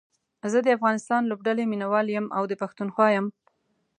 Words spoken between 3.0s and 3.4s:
يم